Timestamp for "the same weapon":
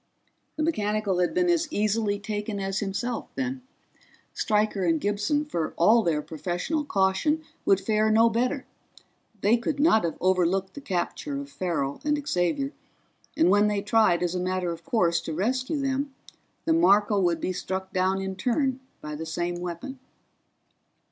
19.13-19.99